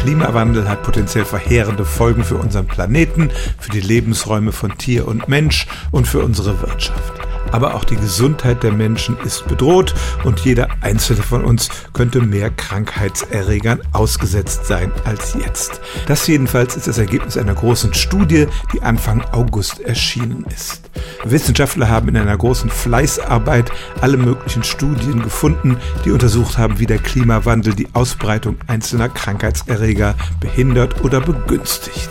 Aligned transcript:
Klimawandel 0.00 0.68
hat 0.68 0.84
potenziell 0.84 1.24
verheerende 1.24 1.84
Folgen 1.84 2.24
für 2.24 2.36
unseren 2.36 2.66
Planeten, 2.66 3.30
für 3.58 3.70
die 3.70 3.80
Lebensräume 3.80 4.52
von 4.52 4.78
Tier 4.78 5.08
und 5.08 5.28
Mensch 5.28 5.66
und 5.90 6.06
für 6.06 6.20
unsere 6.20 6.60
Wirtschaft 6.62 7.17
aber 7.52 7.74
auch 7.74 7.84
die 7.84 7.96
Gesundheit 7.96 8.62
der 8.62 8.72
Menschen 8.72 9.16
ist 9.24 9.46
bedroht 9.46 9.94
und 10.24 10.40
jeder 10.40 10.68
einzelne 10.80 11.22
von 11.22 11.44
uns 11.44 11.68
könnte 11.92 12.20
mehr 12.20 12.50
Krankheitserregern 12.50 13.80
ausgesetzt 13.92 14.66
sein 14.66 14.92
als 15.04 15.34
jetzt. 15.34 15.80
Das 16.06 16.26
jedenfalls 16.26 16.76
ist 16.76 16.88
das 16.88 16.98
Ergebnis 16.98 17.36
einer 17.36 17.54
großen 17.54 17.94
Studie, 17.94 18.46
die 18.72 18.82
Anfang 18.82 19.22
August 19.32 19.80
erschienen 19.80 20.44
ist. 20.54 20.90
Wissenschaftler 21.24 21.88
haben 21.88 22.08
in 22.08 22.16
einer 22.16 22.36
großen 22.36 22.70
Fleißarbeit 22.70 23.70
alle 24.00 24.16
möglichen 24.16 24.62
Studien 24.62 25.22
gefunden, 25.22 25.76
die 26.04 26.10
untersucht 26.10 26.58
haben, 26.58 26.78
wie 26.78 26.86
der 26.86 26.98
Klimawandel 26.98 27.74
die 27.74 27.88
Ausbreitung 27.94 28.56
einzelner 28.66 29.08
Krankheitserreger 29.08 30.14
behindert 30.40 31.04
oder 31.04 31.20
begünstigt. 31.20 32.10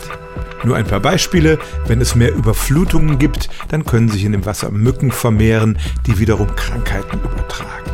Nur 0.64 0.76
ein 0.76 0.86
paar 0.86 1.00
Beispiele. 1.00 1.58
Wenn 1.86 2.00
es 2.00 2.14
mehr 2.14 2.34
Überflutungen 2.34 3.18
gibt, 3.18 3.48
dann 3.68 3.84
können 3.84 4.08
sich 4.08 4.24
in 4.24 4.32
dem 4.32 4.46
Wasser 4.46 4.70
Mücken 4.70 5.12
vermehren, 5.12 5.78
die 6.06 6.18
wiederum 6.18 6.54
Krankheiten 6.56 7.20
übertragen. 7.20 7.88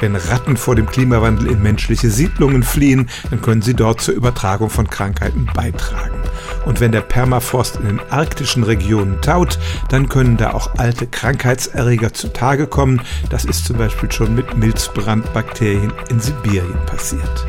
Wenn 0.00 0.14
Ratten 0.14 0.58
vor 0.58 0.76
dem 0.76 0.86
Klimawandel 0.86 1.48
in 1.48 1.62
menschliche 1.62 2.10
Siedlungen 2.10 2.62
fliehen, 2.62 3.08
dann 3.30 3.40
können 3.40 3.62
sie 3.62 3.74
dort 3.74 4.02
zur 4.02 4.14
Übertragung 4.14 4.68
von 4.68 4.88
Krankheiten 4.88 5.48
beitragen. 5.54 6.20
Und 6.66 6.80
wenn 6.80 6.92
der 6.92 7.00
Permafrost 7.00 7.76
in 7.76 7.86
den 7.86 8.00
arktischen 8.10 8.62
Regionen 8.62 9.20
taut, 9.22 9.58
dann 9.88 10.08
können 10.08 10.36
da 10.36 10.52
auch 10.52 10.74
alte 10.76 11.06
Krankheitserreger 11.06 12.12
zutage 12.12 12.66
kommen. 12.66 13.00
Das 13.30 13.44
ist 13.46 13.64
zum 13.64 13.78
Beispiel 13.78 14.12
schon 14.12 14.34
mit 14.34 14.56
Milzbrandbakterien 14.56 15.92
in 16.10 16.20
Sibirien 16.20 16.78
passiert. 16.84 17.46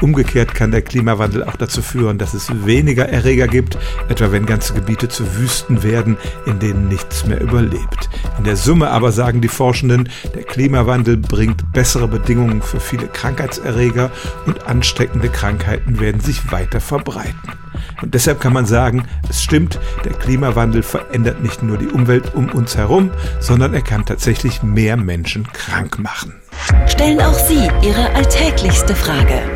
Umgekehrt 0.00 0.54
kann 0.54 0.70
der 0.70 0.82
Klimawandel 0.82 1.44
auch 1.44 1.56
dazu 1.56 1.80
führen, 1.80 2.18
dass 2.18 2.34
es 2.34 2.66
weniger 2.66 3.08
Erreger 3.08 3.48
gibt, 3.48 3.78
etwa 4.08 4.30
wenn 4.30 4.44
ganze 4.44 4.74
Gebiete 4.74 5.08
zu 5.08 5.36
Wüsten 5.36 5.82
werden, 5.82 6.18
in 6.44 6.58
denen 6.58 6.88
nichts 6.88 7.26
mehr 7.26 7.40
überlebt. 7.40 8.10
In 8.38 8.44
der 8.44 8.56
Summe 8.56 8.90
aber 8.90 9.10
sagen 9.12 9.40
die 9.40 9.48
Forschenden, 9.48 10.08
der 10.34 10.42
Klimawandel 10.42 11.16
bringt 11.16 11.72
bessere 11.72 12.08
Bedingungen 12.08 12.60
für 12.60 12.80
viele 12.80 13.06
Krankheitserreger 13.06 14.10
und 14.44 14.66
ansteckende 14.66 15.30
Krankheiten 15.30 15.98
werden 15.98 16.20
sich 16.20 16.52
weiter 16.52 16.80
verbreiten. 16.80 17.52
Und 18.02 18.14
deshalb 18.14 18.40
kann 18.40 18.52
man 18.52 18.66
sagen, 18.66 19.04
es 19.28 19.42
stimmt, 19.42 19.78
der 20.04 20.12
Klimawandel 20.12 20.82
verändert 20.82 21.42
nicht 21.42 21.62
nur 21.62 21.78
die 21.78 21.88
Umwelt 21.88 22.34
um 22.34 22.50
uns 22.50 22.76
herum, 22.76 23.10
sondern 23.40 23.72
er 23.72 23.82
kann 23.82 24.04
tatsächlich 24.04 24.62
mehr 24.62 24.96
Menschen 24.96 25.48
krank 25.52 25.98
machen. 25.98 26.34
Stellen 26.86 27.20
auch 27.20 27.38
Sie 27.38 27.68
Ihre 27.82 28.10
alltäglichste 28.14 28.94
Frage 28.94 29.55